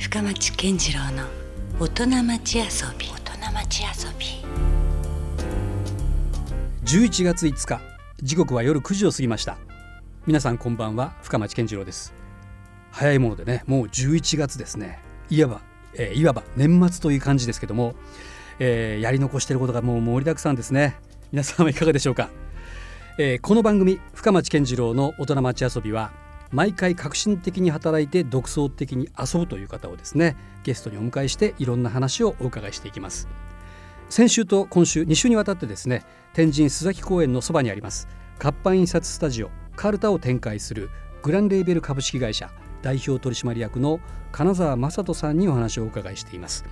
[0.00, 1.24] 深町健次郎の
[1.78, 2.64] 大人町遊
[2.98, 3.06] び。
[3.06, 4.26] 大人町遊び。
[6.86, 7.82] 11月5日
[8.22, 9.58] 時刻は夜9時を過ぎました。
[10.26, 12.14] 皆さんこんばんは深町健次郎です。
[12.90, 15.00] 早いものでねもう11月ですね。
[15.28, 15.60] いわば、
[15.92, 17.94] えー、いわば年末という感じですけども、
[18.58, 20.96] えー、やり残していることがもう盛りだくさんですね。
[21.30, 22.30] 皆さんはいかがでしょうか、
[23.18, 26.10] えー、この番組深町健次郎の大人町遊びは
[26.50, 33.28] 毎回革新的に働いて独創的に遊ぶという方をですねゲストにお迎えしていろんな話をお伺いしていきます。
[34.10, 38.08] 先週と今週2週にわたってですね天神須崎公園のそばにあります
[38.40, 40.90] 活版印刷スタジオカルタを展開する
[41.22, 42.50] グランレーベル株式会社
[42.82, 44.00] 代表取締役の
[44.32, 46.64] 金沢正人さんにお話をお伺いしています、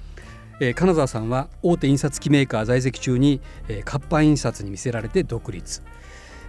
[0.58, 5.82] えー、金沢さんは大手印刷機メーカー在籍中に、えー、活版印刷に魅せられて独立。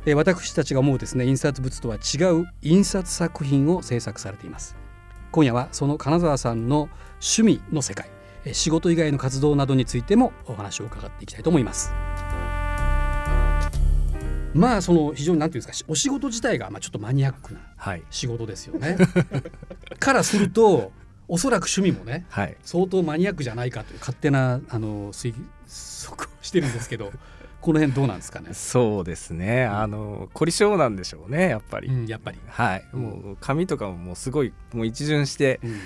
[0.06, 4.76] え私たちが思うですね印刷物とは違う印刷作品を制作されています。
[5.32, 6.90] 今夜はその金沢さんの
[7.22, 8.10] 趣味の世界
[8.52, 11.94] 仕事以外の活動などについてもお話を伺っていきたいと思います。
[14.54, 17.60] まあその非常に何ていうんですかお仕事自体がまあちょっとマニアックな
[18.10, 20.92] 仕事ですよね、はい、からすると
[21.28, 25.36] おそらく趣味もね、はい、相当マニアックじゃないかという勝手なあの推
[26.08, 27.12] 測をしてるんですけど
[27.62, 28.54] この辺どうなんですかね？
[28.54, 29.66] そうですね。
[29.66, 31.50] あの凝り性なんでしょうね。
[31.50, 31.90] やっぱり。
[31.90, 32.40] うん、やっぱり。
[32.48, 32.86] はい。
[32.94, 35.80] もう紙とかももうすごいもう一巡して、うん、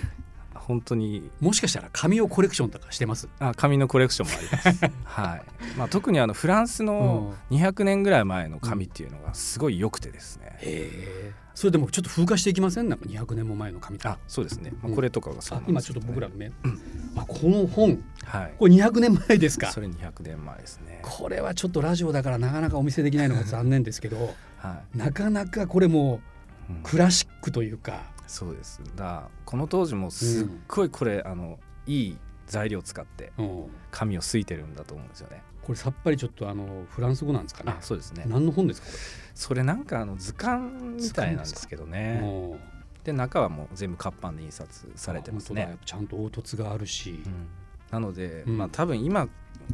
[0.54, 3.28] 本当にもしかしたら紙をコレクションとかしてます？
[3.40, 5.44] あ紙のコレクションもあります はい、
[5.78, 12.90] まあ、特にあのフランスの200年ぐらい前の紙っていうのがすごい良くてですね、うん、へえそれでもちょっと風化していきません？
[12.90, 16.54] なんか200年も前の紙あそうですね、まあ、これとかがそう、ね、今ちょっと僕らの目、うん、
[17.16, 19.72] あこの本、はい、これ200年前ですか？
[19.72, 21.00] それ200年前ですね。
[21.04, 26.22] これはちょっとラジオだからなかなかお見せできないのが残念ですけど、 はい、なかなかこれも
[26.84, 28.82] クラシックというか、そうです。
[28.96, 33.32] だこの当時もすっごいこれ、うん、あのいい材料を使って
[33.92, 35.44] 紙をすいてるんだと思うんですよね。
[35.62, 37.76] これさっぱりちょっとあのフランス語なんですかね？
[37.82, 38.26] そうですね。
[38.28, 38.88] 何の本ですか？
[39.34, 42.22] それなんかあの図鑑みたいなんですけどね。
[43.04, 45.78] で中はもう全部活版で印刷されてますね。
[45.86, 47.24] ちゃんと凹凸があるし。
[47.26, 47.48] うん、
[47.92, 49.28] なので、うん、まあ多分今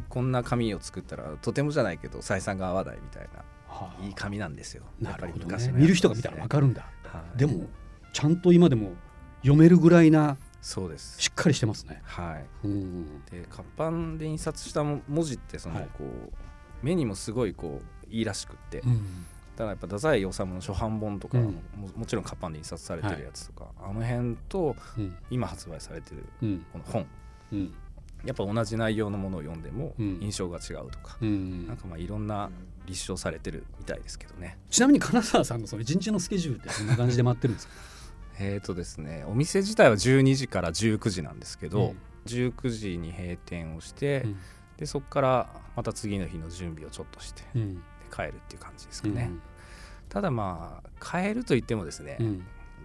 [0.08, 4.82] こんな紙を作ったらとてもじゃないけど採算が合わないみたいな、はあ、いい紙なんですよ。
[5.00, 6.86] なるほど、ね、見る人が見たらわかるんだ。
[7.04, 7.66] はい、でも
[8.12, 8.92] ちゃんと今でも
[9.42, 11.20] 読めるぐらいなそうです。
[11.20, 12.02] しっかりしてますね。
[12.04, 16.12] はい、うん、で活版で印刷した文字ってそのこう、はい、
[16.82, 19.26] 目にもすごいこういいらしくって、うん、
[19.60, 21.52] だからやっぱ太宰治の初版本とかも,、
[21.94, 24.74] もちろん活版で印刷されてるやつとか、はい、あの辺と
[25.30, 26.24] 今発売されてる
[26.72, 27.06] この本、
[27.52, 27.74] うん、
[28.24, 32.50] やっぱ同じ内容のものを読んでも印象が違うとか、うん、なんかまあいろんな
[32.86, 34.56] 立証されてるみたいですけどね。
[34.70, 37.74] ちなみに金沢さんのその一日のスケジュールってどんな感じで待ってるんですか？
[38.40, 44.36] えっとですねお店自体は12時から19時なんですけど、うん、19時に閉店をして、うん、
[44.78, 49.30] でそこからまた次の日の準備をちょっとして、うん、帰るっていう感じですかね、
[50.10, 52.18] ただまあ帰ると言ってもですね、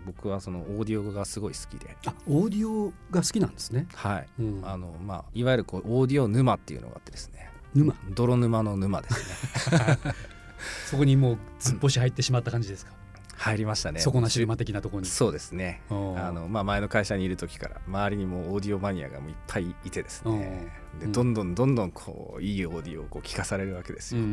[0.06, 1.98] 僕はそのオーディオがすごい好きで。
[2.06, 3.88] あオーディオが好きなんですね。
[3.94, 4.28] はい、
[4.64, 7.50] あのまあいわゆるこうオーディオ沼っていうのがあってですね。
[7.74, 7.96] 沼。
[8.12, 9.80] 泥沼の沼ですね。
[10.86, 12.94] そこにもう突っ干し入ってしまった感じですか、
[13.36, 14.00] 入りましたね。
[14.00, 15.08] そこなし馬的なところに。
[15.08, 15.82] そうですね。
[15.90, 20.72] あの、まあ、前の会社にいる時から周りにもオーディオマニアがもういっぱいいてですね。
[21.00, 24.24] でどんどんどんどんこういいオーディオをこう聞かされるわけですよ、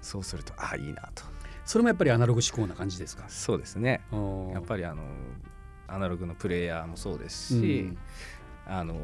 [0.00, 1.24] そうするとああいいなと
[1.66, 3.24] それもやっぱりアナログ思考な感じですか？
[3.28, 4.00] そうですね。
[4.54, 5.02] やっぱりあの
[5.88, 7.98] アナログのプレイヤーもそうですし、うん。
[8.68, 8.96] あの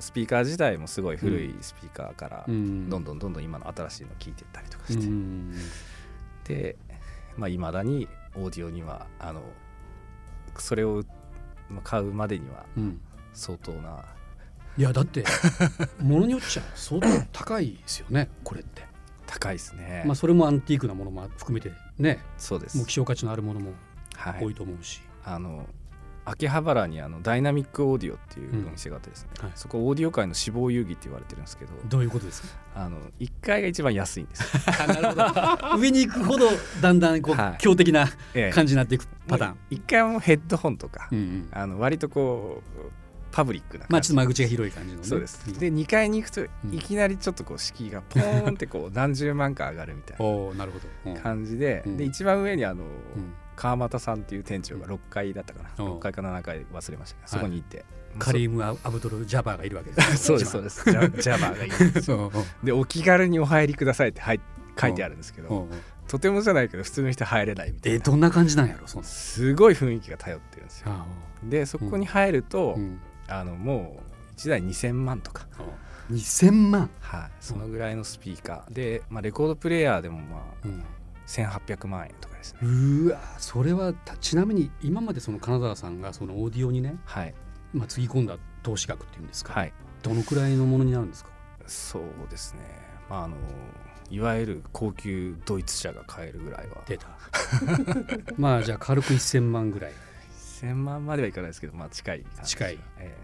[0.00, 5.54] スピーカー自体もすごい古いスピーカーからどんどんどんどん今の新しいの聞いていったりとかして、うん、
[6.42, 6.76] で
[7.36, 9.42] まあ、未だにオーディオにはあの
[10.58, 11.04] それを
[11.84, 12.66] 買うまでには
[13.34, 14.04] 相当な、
[14.76, 15.24] うん、いやだって
[16.00, 18.82] ものによっちゃ相当高いですよねこれって
[19.34, 20.04] 高いですね。
[20.06, 22.20] まあそれもアンティークなものも含めてね。
[22.38, 22.76] そうです。
[22.76, 23.72] もう希少価値のあるものも
[24.40, 25.66] 多いと思うし、はい、あの
[26.24, 32.48] 秋葉原にあのダイナミックオーディオっていうお店があってですね、うんはい、そこオーディオ界の死亡遊戯って言われてるんですけどどういうことですか？
[32.76, 34.42] あの1階が一番安いんです。
[34.86, 35.78] なるほど。
[35.78, 36.46] 上に行くほど
[36.80, 38.08] だんだんこう、はい、強的な
[38.52, 43.03] 感じになっていくパターン、ええ、1階はもうヘッドホンとか、うんうん、あの割とこう
[43.34, 53.34] パブリックなまあちょっと間口が広い感じの、ね、そうです、で2階に行くといきなりちょっとこう敷居がポーンってこう何十万か上がるみたいな感じで、で一番上にあの、うん。
[53.56, 57.86] 川俣さんっていう店長が6階だったかな、うん、6階か7階忘れましたけどそこに行って、はい、
[58.18, 60.82] カリーム・アブドル・ジャバーがいるわけです、 そうですそうです。
[60.84, 61.90] ジャバ ーがいる。
[61.90, 62.10] んです
[62.64, 64.20] でお気軽にお入りくださいって
[64.76, 65.68] 書いてあるんですけど
[66.08, 67.96] とてもじゃないけど普通の人入れないみたいな。
[67.96, 71.06] えどんな感じなんやろそすごい雰囲気が頼ってるんですよ。
[71.44, 72.98] でそこに入ると、うん
[73.28, 74.00] あのも
[74.34, 75.46] う1台2000万とか。
[76.10, 76.90] 2000万。
[77.00, 77.30] はい。
[77.40, 78.72] そのぐらいのスピーカー。
[78.72, 80.84] で、まあ、レコードプレーヤーでもまあ、うん。
[81.26, 82.58] 1800万円とかですね。
[82.62, 87.34] うわそれはちなみに今までその金沢さんがそのオーディオにね、はい。
[87.72, 89.72] まあ、つぎ込んだ投資額っていうんですか、はい、
[90.02, 91.30] どのくらいのものになるんですか？
[91.66, 92.60] そうですね。
[93.08, 93.36] まああの
[94.10, 96.82] いわゆる高級ドイツ車が買えるぐらいは。
[96.86, 97.06] 出た。
[98.36, 99.92] まあじゃあ軽く1000万ぐらい
[100.64, 103.14] 1000万まではいかないですけどまあ近い近い、え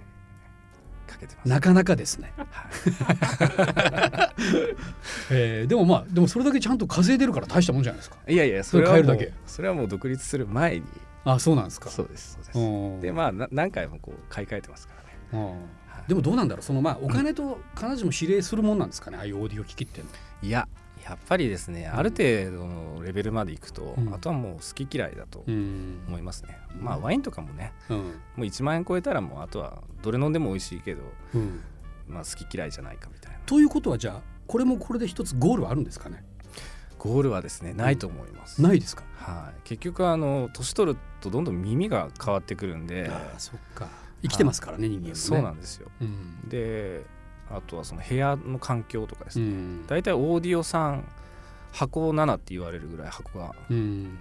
[1.09, 1.49] ー、かけてます。
[1.49, 2.33] なかなかですね、
[5.31, 8.17] えー、でもまあでもそれだけちゃんと稼いでるから大したもんじゃないですか。
[8.29, 10.87] いやいやそれはもうそれはもう独立する前に。
[11.25, 11.91] あそうなんですか。
[11.91, 13.03] そうですそうです。
[13.03, 14.95] でまあ何回もこう買い替えてますか
[15.33, 15.55] らね。
[16.09, 16.63] でもどうなんだろう。
[16.63, 20.03] そのまあお金と必ずしも比例するもんなんですかね、ああいうオーディオ機器って
[20.43, 20.67] いや
[21.05, 28.05] やっぱりですね、ある程度のレベルまでいくと、うん、あとはもう好き嫌いだと思いますね、うん、まあワインとかもね、うん、も
[28.39, 31.03] う1万円超えたらもうあとはどれ飲んでも美味しいけど、
[32.07, 33.39] まあ好き嫌いじゃないかみたいな。
[33.47, 36.25] ということはじゃあこれもこれで一つゴールはあるんですかね？
[36.99, 39.05] ゴールはですねないと思います、ないですか？
[39.17, 43.09] はい、結局あの年取るとどんどん耳が変わってくるんで。
[43.11, 43.89] あそっか。
[44.23, 45.15] 生きてますからね人間もね。
[45.15, 45.89] そうなんですよ、
[46.47, 47.07] で
[47.51, 51.05] あとはその部屋の環境とかですね、大体オーディオさん
[51.73, 53.55] 箱7って言われるぐらい箱が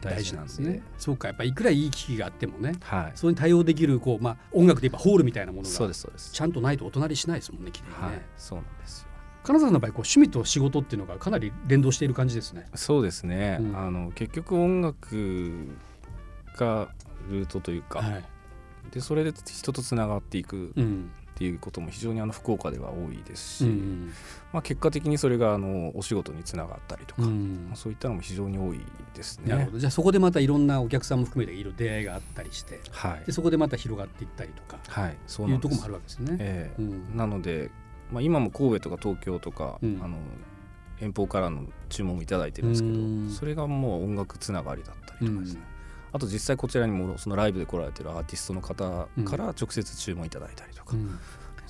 [0.02, 0.50] 大事なんで。
[0.50, 0.84] すね。
[0.98, 6.32] そうかやっぱいくらいい機器があってもね、はい、それに対応できるこう、まあ、音楽で言えばホールみたいなものがそうですそうです。
[6.32, 9.10] ちゃんとないとお隣しないですもんねきれいにね、はい、そうなんですよ。
[9.42, 12.68] 金沢の場合こう趣味と仕事っていうのがかなり連動している感じですね。
[12.76, 15.70] そうですね、うん、あの結局音楽
[16.58, 16.90] が
[17.30, 18.24] ルートというか、はい、
[18.92, 20.74] でそれで人とつながっていく
[21.40, 24.12] っていうことも非常にあの福岡では多いですし、うん、
[24.52, 28.82] まあ、結果的にそれがあのお仕事につながったりとか、うん、まあ、そういったのも非常に多い
[29.14, 29.54] ですね。
[29.54, 29.80] なるほど。
[29.80, 36.36] じゃあそこでまたいろんなお客さんも含めていろ出会いがあったりして、はい、でそこでまた広がっていったりとか、はい、そういうところもあるわけですね。
[36.42, 37.72] えー、うん、なので、
[38.12, 40.18] まあ、今も神戸とか東京とか、あの
[41.00, 45.62] 遠方からの注文も頂いてるんですけど、それがもう音楽つながりだったりとかですね。
[46.12, 51.18] あと実際こちらにもそのライブで来られてるアーティストの方から直接注文いただいたりとか、うん、だ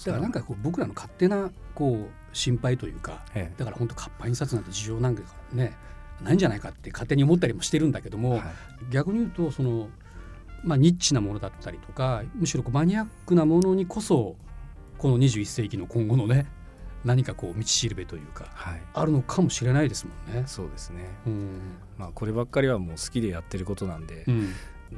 [0.05, 5.75] からなんかこう僕らの勝手なこう心配というか、ええ、だから本当活版印刷なんて事情なんかね
[6.21, 8.41] ないんじゃないかって勝手に思ったりもしてるんだけども、はい、
[8.91, 9.89] 逆に言うとその、
[10.63, 14.35] まあ、ニッチなものだったりとかむしろこうマニアックなものにこそ
[14.97, 16.47] この21世紀の今後のね
[17.05, 20.43] 何かこう道しるべというか、はい、あるのかもしれないですもんね。
[20.47, 21.49] そうですね、うん、
[21.97, 24.53] まあ、こればっかりはもう好きでやってることなんで、うん、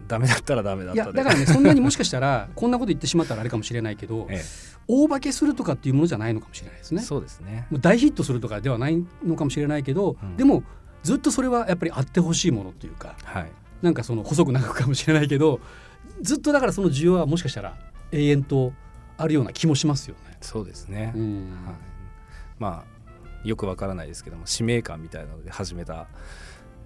[0.08, 4.44] ダメだったらダメだったいやだからね そんなにもしかしたらこんなこと言ってしまったらあれかもしれないけど、 ええ、
[4.88, 7.02] 大化けするとかっていうものじゃないのかもしれないですね。
[7.02, 7.68] そうですね。
[7.70, 10.64] もう大ヒットするとかではないのかもしれないけど、うん、でも
[11.04, 13.52] ずっとそれはやっぱりあってほしいものっていうか、はい、
[13.82, 15.60] なんかその細く長くかもしれないけど
[16.22, 17.76] ずっとだからその需要はもしかしたら
[18.12, 18.74] 永遠と
[19.18, 20.38] あるような気もしますよね。
[20.42, 21.52] そうですね、うん。
[21.66, 21.76] はい、
[22.62, 26.08] まあよくわからないですけども使命感みたいなので始めた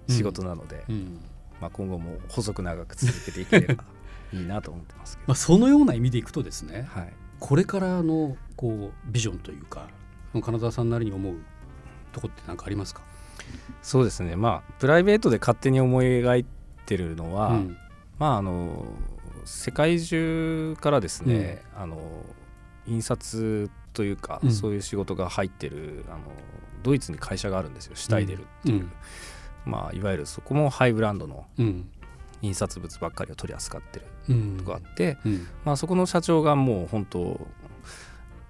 [0.08, 0.94] 仕事なので、うん。
[0.94, 1.20] うん。
[1.60, 3.84] まあ、今後も細く長く続けていければ
[4.32, 5.28] いいなと思ってますけど。
[5.28, 9.88] まあそのような意味でいくとですね、はい、これからのこうビジョンというか
[10.32, 11.34] 金沢さんなりに思う
[12.12, 13.02] とこって何かありますか？
[13.82, 14.36] そうですね。
[14.36, 16.46] まあプライベートで勝手に思い描い
[16.86, 17.76] てるのは、うん、
[18.18, 18.86] まああの
[19.44, 22.00] 世界中からですね、うん、あの
[22.86, 26.18] 印刷というか、うん、そういう仕事が入ってるあの
[26.82, 27.96] ドイツに会社があるんですよ。
[27.96, 28.88] シュタイデルっていう、
[29.64, 31.46] まあ、いわゆるそこもハイブランドの
[32.42, 34.06] 印刷物ばっかりを取り扱ってる
[34.58, 37.40] とこあって、うん、まあ、そこの社長がもう本当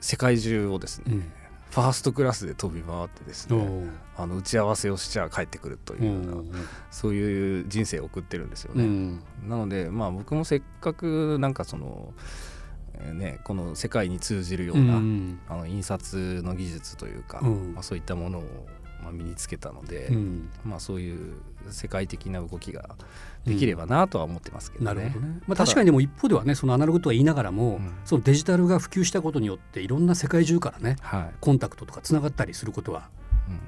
[0.01, 1.33] 世界中をですね、うん、
[1.71, 6.59] ファーストクラスで飛び回ってですねあの打ち合わせをしちゃ帰ってくるというような
[6.91, 8.85] そういう人生を送ってるんですよね。
[8.85, 12.13] うん、なので、まあ、僕もせっかくなんかその
[13.15, 18.67] ね、この世界に通じるような、うん、あの印刷の技術というか、うん、まあ、そういったものを
[19.03, 21.37] まあ、身につけたので、うん、まあ、そういう
[21.71, 22.97] 世界的な動きが
[23.45, 24.95] できればなとは思ってますけどね。
[24.95, 25.41] なるほどね。
[25.47, 33.09] まあ、確かにでも一方ではねそのアナログとは言いながらも、うん、そのデジタルが普及したことによっていろんな世界中からね、はい、コンタクトとかつながったりすることは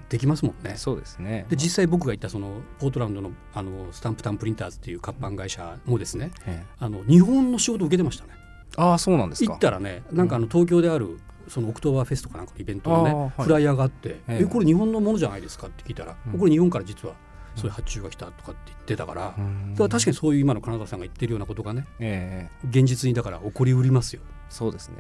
[0.09, 0.73] できますもんね。
[0.73, 1.47] うん、そうですね。
[1.49, 8.31] で実際僕が行ったそのポートランドのあのスタンプタンプリンターズっていう活版会社もですね、うん、あの日本の仕事を受けてましたね。
[8.77, 17.15] ああそうなんですか行ったらねなんかあの東京であるそのオクトーバーフェストかなんかのイベントのね、はい、フライヤーがあって「えこれ日本のものじゃないですか?」って聞いたら、うん、これ日本から実は
[17.57, 19.35] そういう発注が来たとかって言ってたから,、だか
[19.79, 24.23] ら確かにそういう今の金澤さんが言ってるようなことがね、えー、現実にだから起こりうりますよ。
[24.49, 24.97] そうですね。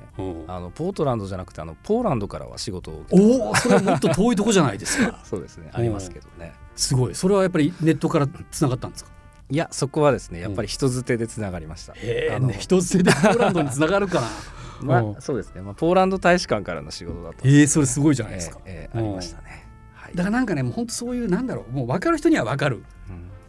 [0.48, 5.20] あのポートランドじゃなくてあのポーランドからは仕事をおお、それはもっと遠いとこじゃないですか。
[5.24, 5.70] そうですね。
[5.72, 6.52] ありますけどね。
[6.74, 7.14] すごい。
[7.14, 9.10] それはやっぱりネットからつながったんですか？
[9.50, 11.94] いやそこはですねやっぱり人づてでつながりました。
[11.94, 14.28] へえ、ね、人づてでポーランドにつながるかな。
[14.80, 22.82] まあ、そうですね、まあ、ポーランド大使館からの仕事だったええー、それすごいじゃないですか、えー、えー、ありましたね、はい、だからなんかねもう本当そういうなんだろうもう分かる人には分かる、うん、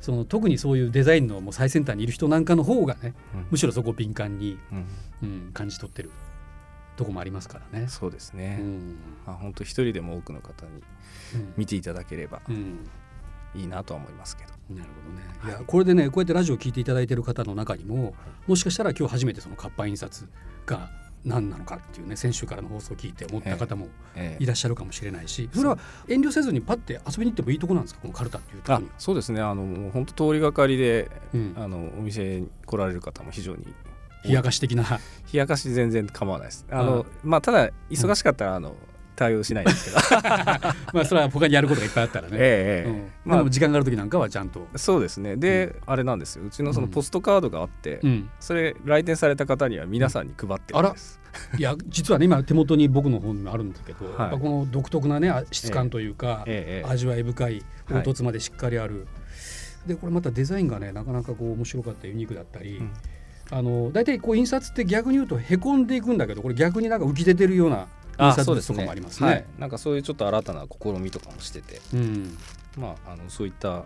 [0.01, 4.85] その特にそういうデザインのもう最先端にいる人なんかの方がね、うん、むしろそこを敏感に、うん、
[5.21, 6.09] うん、感じ取ってる
[6.97, 7.87] とこもありますからね。
[7.87, 8.57] そうですね。
[8.59, 10.83] うん、まあ本当一人でも多くの方に
[11.55, 12.41] 見ていただければ
[13.55, 14.49] いいなとは思いますけど。
[14.69, 15.57] なるほどね。
[15.57, 15.59] い。
[15.59, 18.13] やこれでねこうやってラジオを聞いていただいている方の中にも
[18.47, 20.27] もしかしたら今日初めてその活版印刷
[20.65, 20.89] が
[21.25, 23.87] 何なのかっていうね先週からの放送を聞いて思った方も
[24.39, 25.77] いらっしゃるかもしれないし、それは
[26.07, 29.41] 遠慮せずにパッて遊びに行ってもいいとこなんですかこのカルタっていうところにそうですね。
[29.41, 33.65] あの本当通りがかりで、うん、あのお店に来られる方も非常に
[34.23, 34.83] 冷やかし的な。
[35.31, 36.65] 冷やかし全然構わないです。
[36.69, 38.75] あの、まあただ忙しかったらあの、
[39.19, 39.97] 対応しないですけど。
[40.93, 44.65] まあそれは他にやることがいっぱいあったらね、ええうん、まあ、時間がある時なんかはちゃんと。
[44.75, 45.35] そうですね。
[45.35, 46.45] で、うん、あれなんですよ。
[46.45, 51.19] うちのそのポストカードがあって、うん、それ来店された方には皆さんに配ってるんです、
[51.57, 59.01] いや実はね今手元に僕の本にもあるんだけど、はい、この独特なね質感というか、ええ、味わい深い凹凸までしっかりある、は
[59.85, 62.81] い、でこれまたデザインがねなかなかこう面白かったユニークだったり、
[63.51, 67.87] あの大体こう印刷って逆に言うとへこんでいくんだけどこれ逆になんか浮き出てるような
[68.19, 69.15] 印刷物とかもありますね。
[69.17, 72.37] すねはい、なんかそういうちょっと新たな試みとかもしてて、うん、
[72.77, 73.83] まああのそういった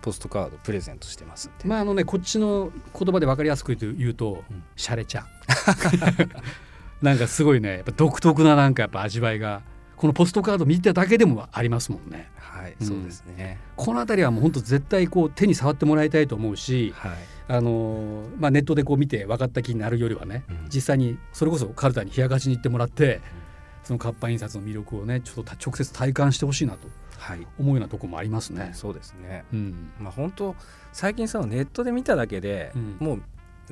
[0.00, 5.26] ポストカードプレゼントしてますまああのねこっちの言葉で分かりやすく言うと、うん、シャレ茶。
[7.02, 9.62] なんかすごいねやっぱ独特ななんかやっぱ味わいが
[9.96, 12.28] このポストカード見ただけでもありますもんね。
[12.36, 13.60] はい、うん、そうですね。
[13.76, 17.12] この辺りはもう本当絶対こう手に触ってもらいたいと思うし、はい、
[17.46, 23.20] あのまあネットでこう見て分かった気になるよりはね、うん、実際にそれこそカルタに冷やかしに行ってもらって、うん、
[23.84, 26.88] その活版印刷の魅力をねちょっと直接体感してほしいなと。
[27.18, 28.72] はい、思うようなとこもありますね。
[28.74, 29.44] そうですね。
[29.52, 30.56] うん、まあ本当
[30.92, 33.22] 最近そのネットで見ただけで、もう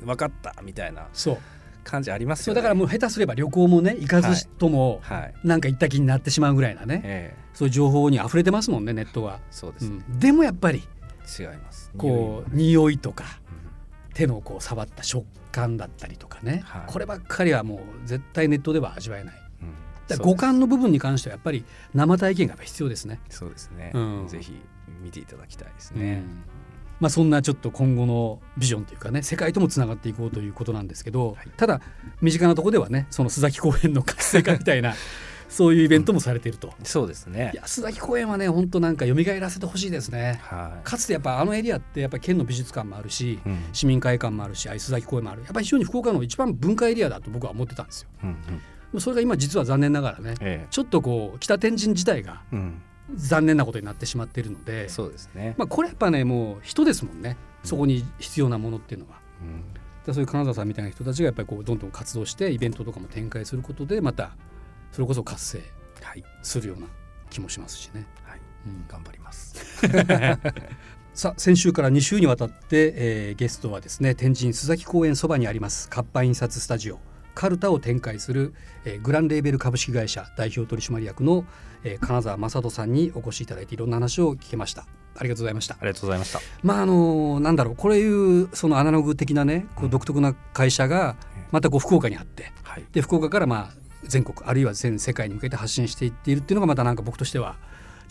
[0.05, 1.07] 分かったみたいな。
[1.11, 1.37] そう。
[1.83, 9.39] 感じありますよ、ね、だからもう下手すれば旅行もね行かずとも、はい、なんか行った気になってしまうぐらいなね、えー、そういう情報に溢れてますもんねネットは。
[9.49, 10.79] そうです、ねうん、でもやっぱり
[11.39, 13.25] 違いますこう匂いとか、
[14.07, 19.35] うん、手のこう触った食感だったりとかね、はい、こればっかりはもう絶対ネットでは味わえない。
[20.15, 23.19] うん、五感の部分に関してはやっぱり生体験が必要ですね。
[23.29, 23.91] そうですね。
[23.93, 24.61] うん、ぜひ
[25.01, 26.23] 見ていただきたいですね。
[26.25, 26.61] うん。
[27.01, 31.81] まあ、そんなちょっと今後のビジョンというかね世界ともつながっていこうということなんですけど、はい、ただ
[32.21, 34.93] 身近なところではねその須崎公園の活性化みたいな
[35.49, 37.51] そういうイベントもされていると、うん、そうですね。
[37.53, 45.41] いや須崎公園はね本当なんか蘇らせてほしいですね、はい、かつてやっぱあのエリアってやっぱ県の美術館もあるし、うん、市民会館もあるしあ須崎公園もある。
[45.41, 48.35] やっぱり非常に福岡の一番文化エリアだと僕は思ってたんですよ、うんうん、
[48.99, 52.41] それが今実は残念ながらね、ええ、ちょっとこう北天神自体が、
[53.15, 57.37] 残念なことになってしまっているのでそうですね、まあ、これやっぱねもう人ですもんね。
[57.63, 59.19] そこに必要なものっていうのは。
[60.07, 64.31] うん、そういう金沢さんみたいな人たちがやっぱりこうどんどん活動してイベントとかも展開することでまた
[64.91, 65.61] それこそ活性
[66.41, 66.87] するような
[67.29, 68.07] 気もしますしね。
[68.23, 69.55] はい、うん、頑張ります。
[71.13, 76.99] さあ先週から2週にわたって、えー、ゲストはですね天神須崎公園そばにあります活版印刷スタジオ
[77.33, 78.53] カルタを展開する、
[78.85, 81.45] えー、グランレーベル株式会社代表取締役の、
[81.83, 84.85] えー、金沢正人さんにお越しいただいていろんな話を聞けました。
[85.17, 85.75] ありがとうございました。
[85.75, 86.39] ありがとうございました。
[86.63, 91.15] まああのなんだろうこれいうそのアナログ的なねこう独特な会社が
[91.51, 97.57] またこう福岡にあって、はい、で福岡からまあ全国あるいは全世界に向けて発信していっているっていうのがまたなんか僕としては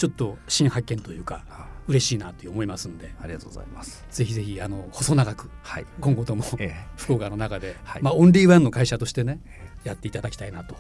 [0.01, 1.45] ちょっと新発見というか、
[1.87, 3.13] 嬉しいなと思いますんで。
[3.21, 4.03] ありがとうございます。
[4.11, 9.41] ぜひぜひあの細長く、はい、今後とも、ええ、福岡の中で、はい、まあ、オンリーワンの会社としてね、
[9.85, 10.75] やっていただきたいなと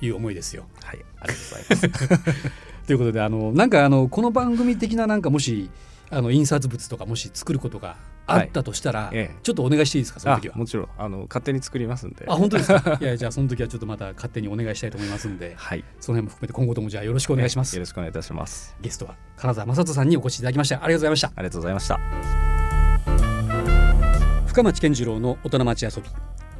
[0.00, 0.64] いう思いですよ。
[0.82, 2.32] はい、ありがとうございます。
[2.88, 5.70] ということであのなんかあのこの番組的ななんかもし
[6.10, 7.94] あの印刷物とかもし作ることが
[8.26, 9.12] あったとしたら、
[9.42, 10.56] ちょっとお願いしていいですかその時は？
[10.56, 10.88] もちろん。
[10.96, 12.24] あの勝手に作りますんで。
[12.28, 12.98] あ本当ですか？
[13.00, 18.74] いやじゃあその時はちょっとまた勝手にお願いしたいと思いますんで、はい、その辺も含めて今後ともじゃあよろしくお願いします、よろしくお願いいたします。
[18.80, 20.76] ゲストは金沢正人さんにお越しいただきました。
[20.82, 21.28] ありがとうございました。
[21.28, 22.00] ありがとうございました。
[24.46, 26.08] 深町健次郎の大人町遊び。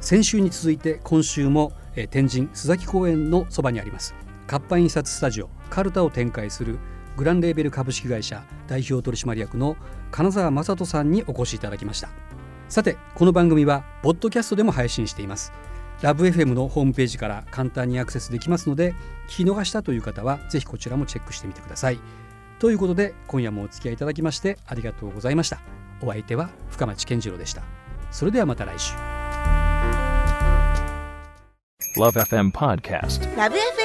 [0.01, 4.13] 先週に続いて今週も、えー、天神須崎公園のそばにあります。
[4.47, 6.77] 活版印刷スタジオカルタを展開する
[7.17, 9.77] グランレーベル株式会社代表取締役の
[10.11, 12.09] 金沢正人さんにお越しいただきました。
[12.67, 15.53] さてこの番組はポッドキャストでも配信しています。
[16.01, 18.93] ラブ f m のホームページから簡単にアクセスできますので
[19.29, 21.99] 聞き逃したという方はぜひこちらもチェックしてみてください。
[22.59, 25.61] ということで今夜もお付き合いいただきましてありがとうございました。
[26.01, 27.63] お相手は深町健次郎でした。
[28.11, 28.93] それではまた来週。
[31.97, 33.84] LoveFM Podcast LoveFM